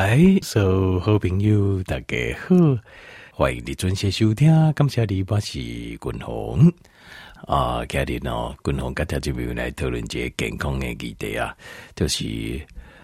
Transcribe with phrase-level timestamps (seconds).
[0.00, 2.56] 来，所有好朋友大家好，
[3.34, 4.50] 欢迎你准时收听。
[4.72, 6.72] 感谢你，我是君鸿
[7.46, 7.84] 啊。
[7.84, 11.54] 今日呢，君鸿跟条金朋友来讨论一个健康的议题啊，
[11.94, 12.58] 就是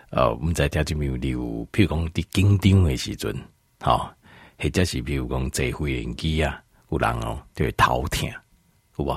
[0.09, 3.37] 呃，我们在条金朋友有，譬如讲在紧张的时阵，
[3.83, 4.11] 好，
[4.59, 6.59] 或者是譬如讲坐飞轮机啊，
[6.89, 8.27] 有人哦就会头痛，
[8.97, 9.11] 有无？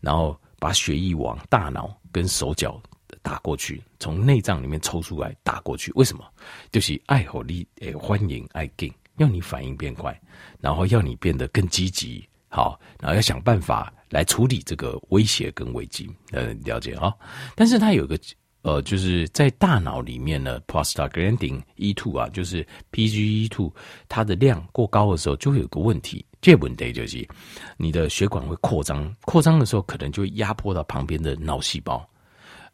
[0.00, 2.80] 然后把血液往大脑跟手脚
[3.22, 5.92] 打过去，从内脏里面抽出来打过去。
[5.94, 6.24] 为什么？
[6.72, 10.18] 就是爱好你诶，欢迎爱给，要你反应变快，
[10.60, 12.26] 然后要你变得更积极。
[12.48, 17.12] 好，然后要想办法来处理这个威胁跟危机，呃，了解啊。
[17.56, 18.16] 但是它有个
[18.62, 23.74] 呃，就是在大脑里面呢，prostaglandin e two 啊，就是 PGE two，
[24.08, 26.24] 它的量过高的时候，就会有个问题。
[26.40, 27.26] 这个问题就是
[27.76, 32.08] 你的血管会扩张，扩张的时候可能就会压迫到旁边的脑细胞，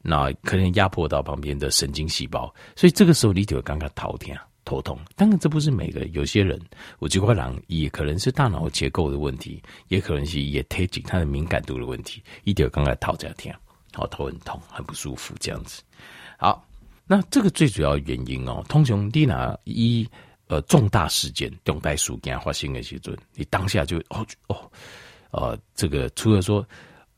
[0.03, 4.37] 那可能压迫到旁边的神经细胞，所以这个时候你就会刚刚头痛。
[4.71, 6.57] 头痛，当然这不是每个，有些人，
[7.01, 12.23] 我这块人也可能是大脑结构的问题，也可能是也推进它的敏感度的问题。
[12.45, 13.53] 一点刚才头在听，
[13.93, 15.83] 好头很痛，很不舒服这样子。
[16.39, 16.65] 好，
[17.05, 20.09] 那这个最主要原因哦，通常你拿一
[20.47, 24.71] 呃重大事件、重大事件发生的时候，你当下就哦哦
[25.33, 26.65] 呃这个除了说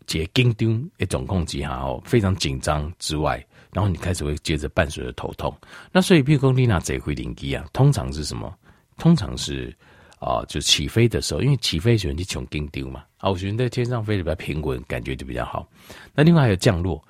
[0.07, 3.47] 解紧张一种控制哈哦非常紧张之外。
[3.73, 5.53] 然后你开始会接着伴随着头痛，
[5.91, 8.55] 那所以譬如说你拿这回灵机啊，通常是什么？
[8.99, 9.75] 通常是
[10.21, 15.69] 啊、就起飞的时候，因为起飞的时候你从紧丢嘛，啊，我觉得在天上飞得比较平稳，感觉就比较好。
[16.15, 17.03] 那另外还有降落，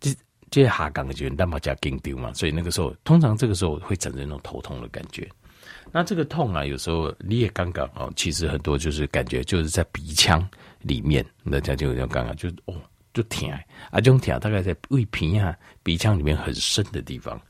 [0.00, 0.10] 这
[0.50, 5.28] 这些下港的时候，那么加紧丢嘛，所以那个时候通常这个时候会产生那种头痛的感觉。
[5.92, 10.48] 那这个痛啊，有时候你也刚刚哦，其实很多就是感觉就是在鼻腔
[10.80, 12.74] 里面，那这样就有点刚刚就哦。
[13.14, 13.60] 就疼啊，
[13.94, 17.40] 这种疼大概在胃皮啊、鼻腔里面很深的地方。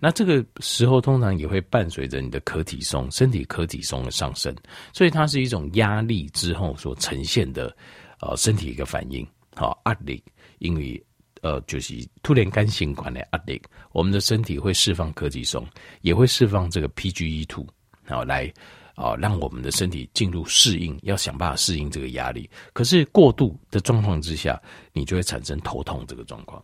[0.00, 4.54] 那这个时候通常也会伴随着你的可体松、身体可体松的上升，
[4.92, 7.76] 所以它是一种压力之后所呈现的
[8.20, 9.24] 呃身体一个反应。
[9.54, 10.22] 好，压力，
[10.58, 11.00] 因为
[11.42, 13.60] 呃就是突然间心管的压力，
[13.92, 15.66] 我们的身体会释放可体松，
[16.00, 17.66] 也会释放这个 P G E two，
[18.06, 18.50] 好来。
[18.94, 22.48] 啊，让我们的身体进入适应，要想办法适应这个压力。
[22.72, 24.60] 可是过度的状况之下，
[24.92, 26.62] 你就会产生头痛这个状况。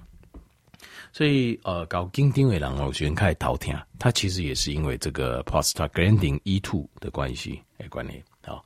[1.12, 8.22] 所以，呃，搞紧张的人哦，喜欢开始头痛，它其实也是因为这个 prostaglandin E2 的关系来关联。
[8.44, 8.62] 好，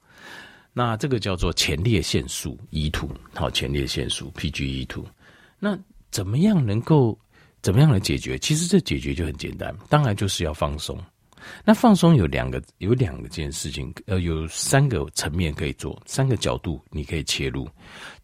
[0.72, 5.04] 那这个叫做前列腺素 E two，好，前列腺素 PGE two。
[5.60, 5.78] 那
[6.10, 7.16] 怎么样能够
[7.62, 8.36] 怎么样来解决？
[8.38, 10.98] 其实这解决就很简单，当然就是要放松。
[11.64, 17.68] 那放松有两个，有两件事情，呃，有三个层面可以做，三个角度你可以切入。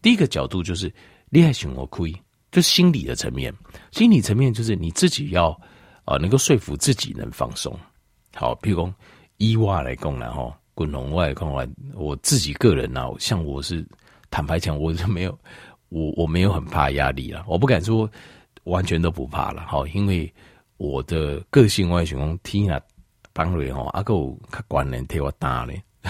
[0.01, 0.91] 第一个角度就是
[1.29, 2.13] 厉害熊我亏，
[2.51, 3.53] 就心理的层面。
[3.91, 5.49] 心理层面就是你自己要
[6.03, 7.77] 啊、呃，能够说服自己能放松。
[8.35, 8.93] 好，譬如说
[9.37, 13.85] 以我来讲然后滚龙外来讲，我自己个人啊，像我是
[14.29, 15.39] 坦白讲，我是没有，
[15.89, 18.09] 我我没有很怕压力啦，我不敢说
[18.63, 19.65] 完全都不怕了。
[19.67, 20.31] 好，因为
[20.77, 22.79] 我的个性外形，听啊。
[23.37, 25.79] 帮瑞吼，阿够他管人替我打嘞。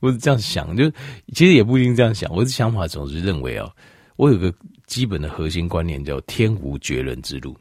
[0.00, 0.90] 我是这样想，就
[1.32, 2.30] 其实也不一定这样想。
[2.34, 3.72] 我的想法总是认为哦，
[4.16, 4.52] 我有个
[4.86, 7.56] 基本的核心观念叫“天无绝人之路”。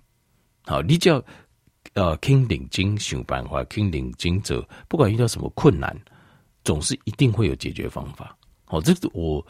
[0.67, 1.23] 好，你叫
[1.93, 5.97] 呃，倾顶金想办法，倾顶金者，不管遇到什么困难，
[6.65, 8.37] 总是一定会有解决方法。
[8.65, 9.45] 好，这个我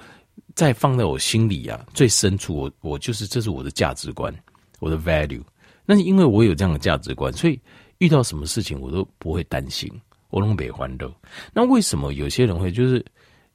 [0.53, 4.31] 在放在我心里啊，最深处我，我我就是这是我的价值观，
[4.79, 5.41] 我的 value。
[5.85, 7.59] 那是因为我有这样的价值观，所以
[7.99, 9.91] 遇到什么事情我都不会担心。
[10.29, 11.09] 我拢袂烦恼。
[11.53, 13.05] 那为什么有些人会就是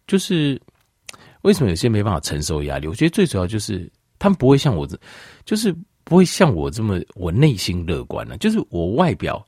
[0.06, 0.60] 就是
[1.42, 2.86] 为什么有些没办法承受压力？
[2.86, 4.98] 我觉得最主要就是他们不会像我这，
[5.44, 9.46] 就是不会像我这么我内心乐观呢、就是我外表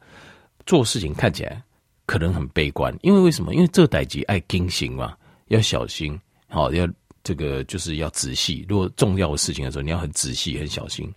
[0.66, 1.62] 做事情看起来
[2.04, 3.54] 可能很悲观，因为为什么？
[3.54, 5.16] 因为这代志爱惊醒嘛，
[5.46, 6.18] 要小心，
[6.48, 6.86] 好要
[7.22, 8.66] 这个就是要仔细。
[8.68, 11.10] 如果重要的事情的时候，你要很仔细、很小心。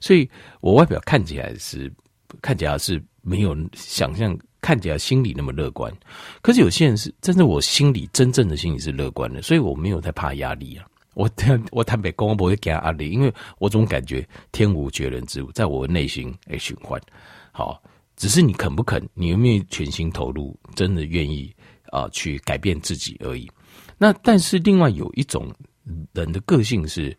[0.00, 0.28] 所以
[0.60, 1.92] 我外表看起来是
[2.40, 4.36] 看起来是没有想象。
[4.60, 5.90] 看起来心里那么乐观，
[6.42, 10.84] 可是有些人是真的，我心里真正的心里是乐观的，所以我没有太怕压力啊。
[11.14, 11.30] 我
[11.70, 17.00] 我坦白讲，我不会给他压力，因为我总感觉天无绝人之路，在我内心诶循环。
[17.52, 17.80] 好，
[18.16, 21.54] 只是你肯不肯，你有没有全心投入，真的愿意
[21.92, 23.48] 啊、去改变自己而已。
[23.96, 25.48] 那但是另外有一种
[26.12, 27.16] 人的个性是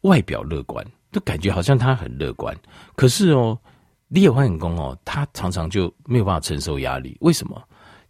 [0.00, 2.54] 外表乐观，就感觉好像他很乐观，
[2.96, 3.56] 可是哦。
[4.12, 7.16] 你也换工哦，他常常就没有办法承受压力。
[7.20, 7.62] 为什么？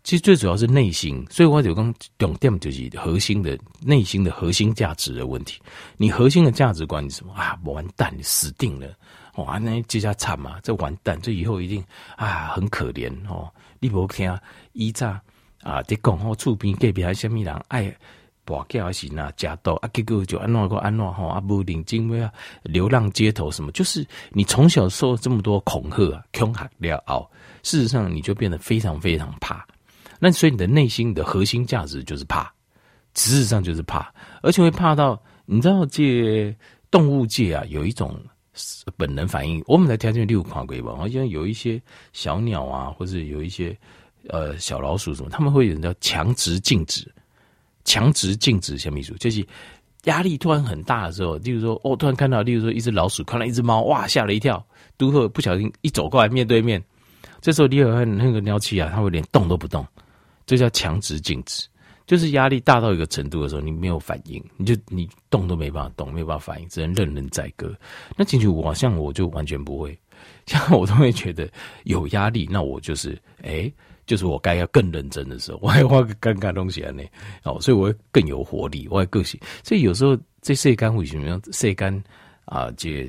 [0.02, 1.22] 其实最主要是内心。
[1.28, 5.60] 所以我就讲重点就是核心的内心的核心价值的问题。
[5.98, 7.54] 你核心的价值观是什么啊？
[7.64, 8.88] 完蛋，你死定了！
[9.36, 11.84] 哇，那这下惨嘛，这完蛋，这以后一定
[12.16, 13.52] 啊很可怜哦。
[13.78, 14.34] 你不听
[14.72, 15.20] 依诈
[15.60, 17.94] 啊，你讲哦厝边隔壁还什么人爱。
[18.46, 22.32] 跋筊还是那假刀啊，结果就安怎个安怎吼啊，不领金为啊，
[22.62, 27.30] 流浪街头什么，就是你从小受这么多恐吓啊，恐吓了后，
[27.62, 29.64] 事实上你就变得非常非常怕。
[30.18, 32.52] 那所以你的内心的核心价值就是怕，
[33.14, 34.12] 事实上就是怕，
[34.42, 36.54] 而且会怕到你知道，这
[36.90, 38.20] 动物界啊有一种
[38.96, 39.62] 本能反应。
[39.66, 41.80] 我们来条件六款规吧，好像有一些
[42.12, 43.76] 小鸟啊，或者有一些
[44.28, 47.10] 呃小老鼠什么，他们会有人叫强直静止。
[47.90, 49.44] 强直静止，小秘书就是
[50.04, 54.64] 压力突然很大的时候，例如说，哦，突然看到，例如说一只老鼠，看到一只猫，哇，吓了一跳，
[54.96, 56.80] 都会不小心一走过来面对面，
[57.40, 59.84] 这时候你有那个尿气啊，它会连动都不动，
[60.46, 61.66] 这叫强直静止，
[62.06, 67.76] 就是压力大到一个程度的时候，你没有反应，你就你动都没办法动，没有办法反应，只能任人宰割。
[68.16, 69.98] 那进去我像我就完全不会，
[70.46, 71.50] 像我都会觉得
[71.82, 73.68] 有压力，那我就是哎。
[74.10, 77.04] 就是我该要更认真的时候， 我还画个尴尬东西啊呢，
[77.44, 79.38] 哦，所以我会更有活力，我还更喜。
[79.62, 81.40] 所以有时候这世间为什么样？
[81.52, 82.04] 世间
[82.44, 83.08] 啊，这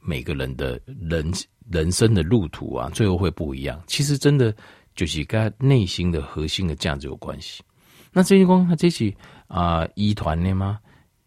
[0.00, 1.32] 每个人的人
[1.70, 3.80] 人生的路途啊，最后会不一样。
[3.86, 4.52] 其实真的
[4.96, 7.62] 就是跟内心的核心的价值有关系。
[8.10, 9.14] 那这些光他这些
[9.46, 10.80] 啊，一团的吗？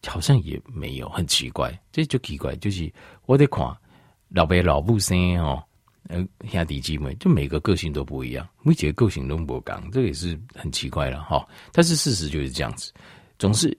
[0.05, 1.71] 好像也没有，很奇怪。
[1.93, 2.91] 这就奇怪，就是
[3.25, 3.65] 我得看
[4.27, 5.63] 老爸老母生哦。
[6.09, 11.47] 呃，兄弟姐妹，就每个个性都不一样，每几个个性都不一样，这个也是很奇怪了哈。
[11.71, 12.91] 但是事实就是这样子，
[13.39, 13.75] 总是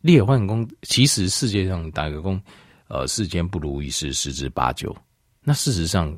[0.00, 0.68] 列换工。
[0.82, 2.40] 其实世界上打个工，
[2.88, 4.94] 呃，世间不如意事十之八九。
[5.42, 6.16] 那事实上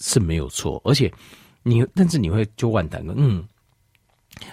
[0.00, 1.12] 是没有错，而且
[1.62, 3.48] 你，但是你会就万谈个，嗯，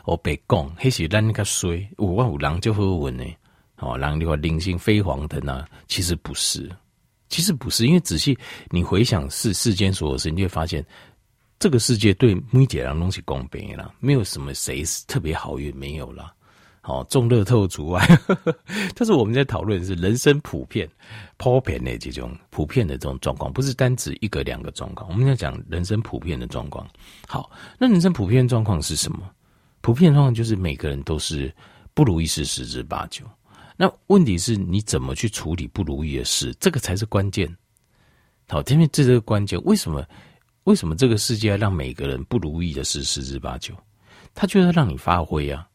[0.05, 3.25] 我别讲，那是咱个衰，有万有人就好运呢。
[3.77, 6.73] 哦，人你话灵性飞黄腾啊，其实不是。
[7.29, 8.37] 其实不是，因为仔细
[8.69, 10.85] 你回想世世间所有事，你就会发现
[11.59, 16.33] 这个世界对每个人都是公平的，没有什么谁是特别好运，没有了。
[16.81, 18.07] 好，中乐透除外。
[18.93, 20.87] 但是我们在讨论是人生普遍、
[21.37, 25.09] 普遍的这种普遍的这种状况，不是单指一个两个状况。
[25.09, 26.87] 我们要讲人生普遍的状况。
[27.27, 29.27] 好，那人生普遍状况是什么？
[29.81, 31.51] 普遍状况就是每个人都是
[31.95, 33.25] 不如意事十之八九。
[33.77, 37.53] 那问题是你怎么去处理不如意的事，这个才是关键。
[38.47, 39.61] 好，因为这是关键。
[39.63, 40.05] 为什么？
[40.65, 43.71] 为什么这个世界让每个人不如意的事十之八九？
[44.33, 45.67] 他就要让你发挥啊！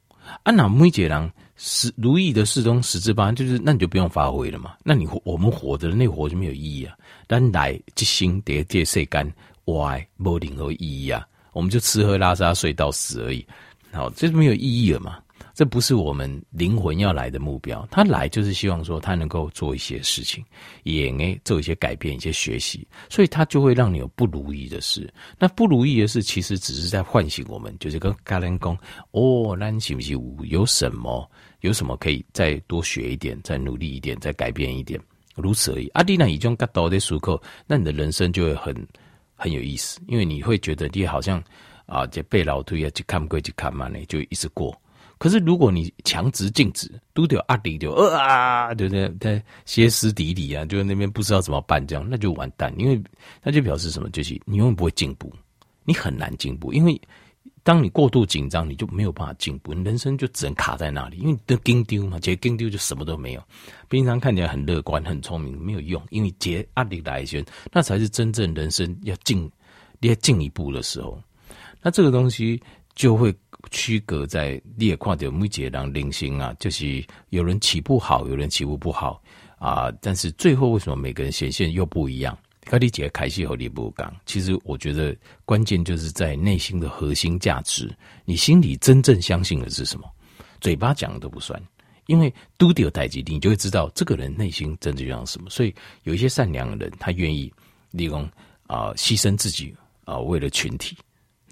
[0.42, 4.74] 啊，那每个人十如意的事中十之八，就是那你就不用发挥了嘛？
[4.84, 6.96] 那你我们活着那活就没有意义啊！
[7.28, 9.32] 但来即心得借世间，
[9.66, 11.24] 歪没任何意义啊！
[11.52, 13.46] 我们就吃喝拉撒睡到死而已。
[13.92, 15.18] 好，这是没有意义了嘛？
[15.60, 20.42] 这不是我们灵魂要来的目标，他来就是希望说他能够做一些事情，
[20.84, 25.12] 也诶做一些改变、一些学习，所以他就会让你有不如意的事。
[25.38, 28.74] 那不如意的事其实只是在唤醒我们，就是跟嘎人讲
[29.10, 34.98] 哦，那你是不是有什么有什么可以再多学一点、再努力一点、再改变一点，
[35.34, 35.88] 如此而已。
[35.88, 38.74] 阿弟呢，已经达到的时候，那你的人生就会很
[39.36, 41.38] 很有意思，因为你会觉得你好像
[41.84, 44.74] 啊，这背老推啊，去看归去看嘛，呢就一直过。
[45.20, 49.06] 可是如果你强直静止，都得阿迪就呃啊，对不对？
[49.20, 52.98] 在歇斯底里啊，就那边不知道怎么办，这样那就完蛋，因为
[53.42, 54.08] 那就表示什么？
[54.08, 55.30] 就是你永远不会进步，
[55.84, 56.98] 你很难进步，因为
[57.62, 63.42] 当你过度紧张，你就没有办法进步，你人生就只能卡在那里，因为你的紧张嘛，结紧张就什么都没有。
[63.90, 69.50] 平常看起来很乐观、很聪明，没有用，因为结阿迪来先，那才是真正人生要进
[70.00, 71.22] 要进一步的时候。
[71.82, 72.58] 那这个东西
[72.94, 73.34] 就会。
[73.70, 79.22] 区隔在你也看到每一个人人生啊，就是有人起步好，有人起步不好
[79.58, 79.92] 啊。
[80.00, 82.36] 但是最后为什么每个人显现又不一样？
[82.64, 87.94] 跟你姐开心和你不讲，其实我觉得关键就是在内心的核心价值，
[88.24, 90.10] 你心里真正相信的是什么？
[90.58, 91.62] 嘴巴讲的都不算，
[92.06, 95.50] 因为都得有代际，你就会知道这个人内心真正要什么。
[95.50, 97.52] 所以有一些善良的人，他愿意
[97.90, 98.22] 利用
[98.66, 100.96] 啊牺牲自己啊，为了群体。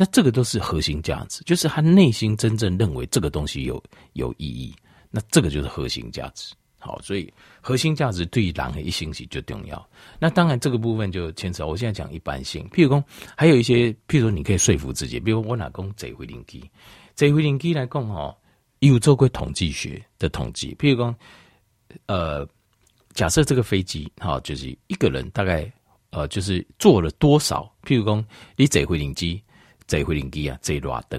[0.00, 4.72] 那这个都是核心价值，就是他内心真正认为这个东西有有意义，
[5.10, 6.54] 那这个就是核心价值。
[6.78, 9.90] 好，所以核心价值对于人的一星期最重要。
[10.20, 13.04] 那当然这个部分就牵扯，我现在讲一般性，譬如说
[13.36, 16.60] 还有一些，譬如说你可以说服自己，比如我老公坐飞轮机，
[17.16, 18.32] 坐飞轮机来讲哈，
[18.78, 21.12] 有做过统计学的统计，譬如说，
[22.06, 22.48] 呃，
[23.14, 25.68] 假设这个飞机哈，就是一个人大概
[26.10, 28.24] 呃，就是坐了多少，譬如说
[28.54, 29.42] 你坐飞轮机。
[29.88, 31.18] 这回零机啊，在拉登，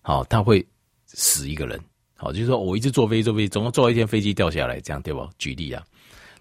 [0.00, 0.66] 好，他会
[1.04, 1.78] 死一个人，
[2.16, 5.28] 好，就是说我一直坐飞机，坐飞机，总共坐一天飞机掉下来，这样对吧？
[5.36, 5.84] 举例啊，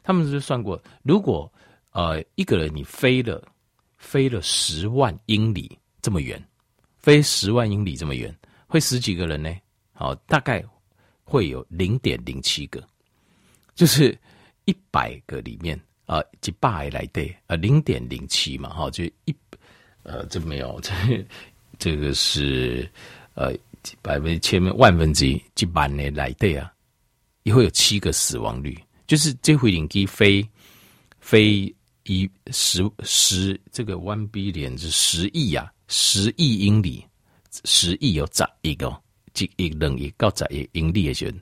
[0.01, 1.51] 他们是算过，如果
[1.91, 3.45] 呃一个人你飞了
[3.97, 6.41] 飞了十万英里这么远，
[6.97, 8.33] 飞十万英里这么远，
[8.65, 9.53] 会死几个人呢？
[9.91, 10.63] 好，大概
[11.25, 12.81] 会有零点零七个，
[13.75, 14.17] 就是
[14.63, 19.35] 一百个里面啊，几百来对啊，零点零七嘛，哈，就一。
[20.03, 20.93] 呃，这没有，这
[21.77, 22.89] 这个是
[23.35, 23.53] 呃
[24.01, 26.71] 百分千分万分之一，几百年来对啊，
[27.43, 28.77] 也会有七个死亡率。
[29.05, 30.49] 就是这回飞机飞
[31.19, 37.05] 飞一十十这个 one billion 是十亿啊，十亿英里，
[37.65, 39.01] 十亿有十亿个，
[39.33, 41.37] 几亿等于高十亿英里的时候，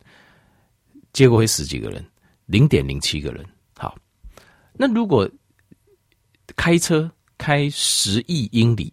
[1.14, 2.06] 结果会死几个人？
[2.48, 3.46] 零点零七个人。
[3.76, 3.98] 好，
[4.74, 5.30] 那如果
[6.56, 7.10] 开车？
[7.38, 8.92] 开十亿英里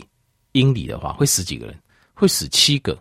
[0.53, 1.77] 英里的话，会死几个人？
[2.15, 2.93] 会死七个。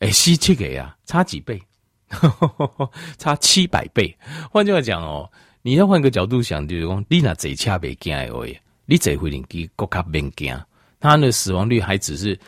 [0.00, 1.60] 哎、欸，七七个呀，差几倍？
[3.18, 4.14] 差七百倍。
[4.50, 5.30] 换句话讲哦，
[5.62, 8.28] 你要换个角度想，就是说，你那贼车别惊哎，
[8.86, 10.58] 你这回零机国卡别惊，
[11.00, 12.38] 他的死亡率还只是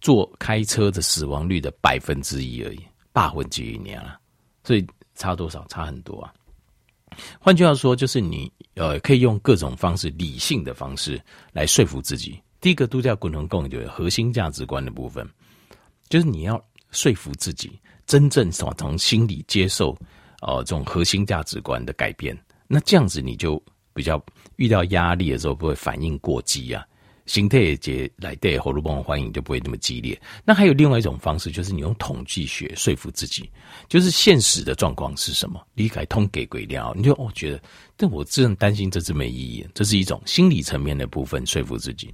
[0.00, 2.80] 坐开车的死亡率的百分之一而已，
[3.12, 4.18] 百分之一年了，
[4.64, 5.64] 所以差多少？
[5.68, 6.32] 差很多啊。
[7.38, 11.20] 换句话说，就是你呃，可以用各种方式，理性的方式
[11.52, 12.40] 来说服自己。
[12.60, 15.28] 第一个度假共同共就是核心价值观的部分，
[16.08, 19.96] 就是你要说服自己，真正从从心里接受、
[20.40, 22.36] 呃、这种核心价值观的改变。
[22.66, 24.22] 那这样子你就比较
[24.56, 26.84] 遇到压力的时候不会反应过激啊。
[27.26, 30.20] 心态节来对喉咙帮我欢迎就不会那么激烈。
[30.44, 33.48] 那还有另外一种方式，就是你用统计学说服自己，
[33.88, 37.62] 就是现实的状况是什么，离开通给鬼料，你就哦觉得，
[37.96, 39.66] 但我真的担心这是没意义。
[39.72, 42.12] 这是一种心理层面的部分说服自己。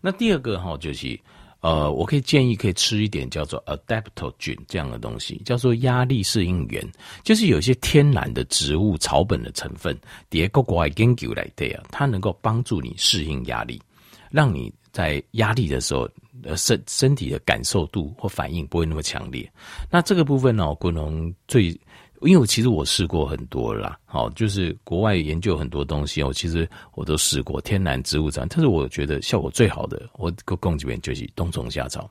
[0.00, 1.18] 那第二个哈，就是
[1.60, 6.84] 呃，我可以建议可以吃一点叫做 adaptogen 这样的东西，叫做压力适应源，
[7.24, 9.96] 就是有一些天然的植物草本的成分，
[10.28, 13.80] 叠个国外研究来对啊，它能够帮助你适应压力。
[14.32, 16.08] 让你在压力的时候，
[16.42, 19.48] 呃，身身体的感受度或反应不会那么强烈。
[19.90, 21.66] 那这个部分呢，可能最，
[22.22, 32.10] 因为我其实我试过很多啦，好，就是国外研究很多东西，我其实我都试过天然植物这样，但是我觉得效果最好的，我供这边就是冬虫夏草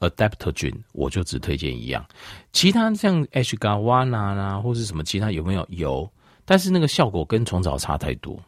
[0.00, 2.04] ，Adaptogen，我就只推荐一样，
[2.52, 5.66] 其他像 Ashwagandha 啦，或是什么其他有没有？
[5.70, 6.10] 有，
[6.44, 8.40] 但是那个效果跟虫草差太多。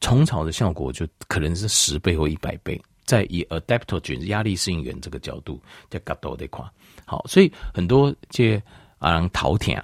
[0.00, 6.64] 虫草的效果就可能是十倍或一百倍，在以 adaptogen 压力适应源这个角度在角度这块，
[7.06, 8.60] 好，所以很多这
[8.98, 9.74] 啊人头疼，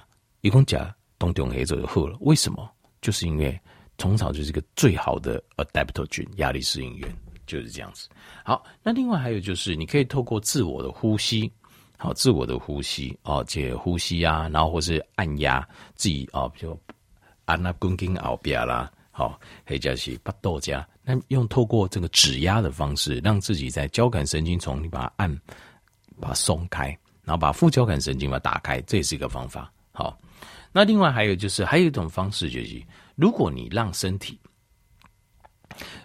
[0.41, 2.17] 一共讲冬虫黑就好了。
[2.21, 2.69] 为什么？
[3.01, 3.59] 就是因为
[3.97, 7.11] 虫草就是一个最好的 adaptogen 压力适应源，
[7.47, 8.07] 就是这样子。
[8.45, 11.51] 好，那另外还有就是你可以透过自我的呼吸，
[11.97, 16.79] 好，自我的呼吸哦，这呼吸啊，然后或是按压自己啊，比如
[17.45, 18.91] 按那颈颈后边啦。
[19.11, 25.41] 好，黑加西巴豆加，那用透过这个指压的方式，让自己在交感神经丛，你把它按，
[26.19, 26.87] 把它松开，
[27.23, 29.71] 然后把副交感神经把它打开，这也是一个方法。
[29.91, 30.17] 好，
[30.71, 32.81] 那另外还有就是，还有一种方式就是，
[33.15, 34.39] 如果你让身体，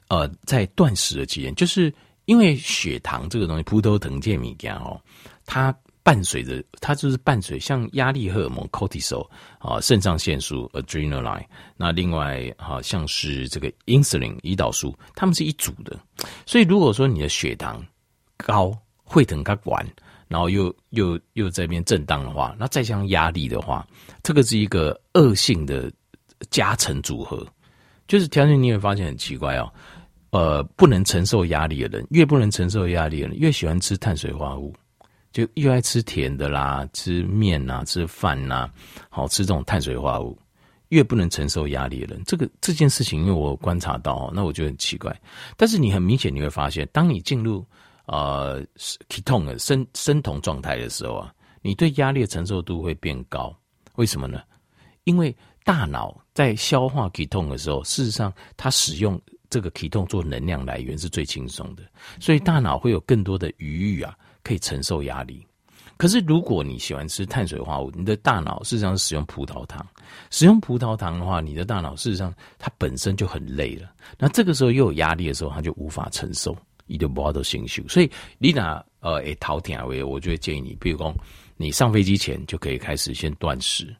[0.08, 1.94] 呃，在断食的期间，就是
[2.24, 5.00] 因为血糖这个东西，葡萄糖这物件哦，
[5.44, 5.72] 它
[6.06, 11.44] 伴随着它就是伴随像压力荷尔蒙 cortisol 啊，肾上腺素 adrenaline，
[11.76, 15.98] 那另外好像是这个 insulin 胰岛素，它们是一组的。
[16.46, 17.84] 所以如果说你的血糖
[18.36, 18.72] 高，
[19.02, 19.84] 会疼它管，
[20.28, 23.84] 然后又又又在边震荡的话，那再加上压力的话，
[24.22, 25.90] 这个是一个恶性的
[26.50, 27.44] 加成组合。
[28.06, 29.72] 就是条件你会发现很奇怪哦，
[30.30, 34.72] 呃，不能承受压力的人，越不能承受压力的人，越喜欢吃碳水化合物。
[35.36, 38.70] 就又爱吃甜的啦，吃面呐，吃饭呐，
[39.10, 40.38] 好吃这种碳水化合物，
[40.88, 45.14] 越不能承受压力的人，这个这件事情，因为我观察到，那我觉得很奇怪。
[45.54, 47.62] 但是你很明显你会发现，当你进入
[48.06, 48.64] 呃
[49.10, 53.54] ketone 的生生酮状态的时候啊，你对压力的承受度会变高。
[53.96, 54.40] 为什么呢？
[55.04, 61.82] 因为大脑在消化 ketone 的时候，事实上它使用这个 ketone 做能量来源是最轻松的，
[62.18, 64.16] 所以大脑会有更多的余裕啊。
[64.46, 65.44] 可以承受压力，
[65.96, 69.84] 可是如果你喜欢吃碳水化合物，你的大脑事实上是使用葡萄糖。
[70.30, 73.90] 使用葡萄糖的话，你的大脑事实上它本身就很累了。
[74.16, 77.82] 那这个时候又有压力的时候，它就无法承受，你就无法承受。
[77.88, 81.12] 所以你拿呃诶头疼为，我就会建议你，比如说
[81.56, 83.92] 你上飞机前就可以开始先断食，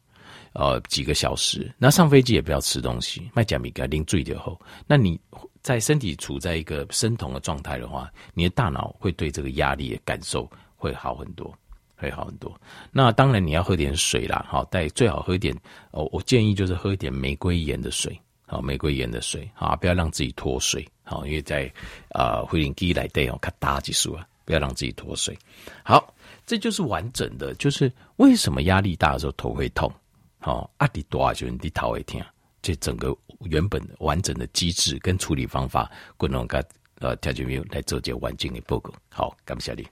[0.53, 1.69] 呃几个小时。
[1.77, 5.19] 那上飞机也不要吃东西，麦加米该啉醉点后，那你。
[5.67, 11.53] 在身体处在一个生酮的状态的话，你的大脑会对这个压力的感受会好很多，
[11.97, 12.57] 会好很多。
[12.89, 15.53] 那当然你要喝点水啦，好，但最好喝一点
[15.91, 16.07] 哦。
[16.13, 21.69] 我建议就是喝一点玫瑰盐的水，好，玫瑰盐的水，好，不要让自己脱水，好，因为在
[22.11, 25.37] 啊，会令机来对哦，看大几数啊，不要让自己脱水。
[25.83, 26.13] 好，
[26.45, 29.91] 这就是完整的，就是为什么压力大的时候头会痛，
[30.39, 32.21] 好，压力大就你头会痛。
[32.61, 36.63] 这整个原本完整的机制跟处理方法，共同跟
[36.99, 38.93] 呃调节员来做这完整的报告。
[39.09, 39.87] 好，感谢你。